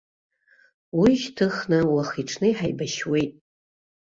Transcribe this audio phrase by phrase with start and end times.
[0.99, 3.31] Уи шьҭыхны уахи-ҽни ҳаибашьуеит.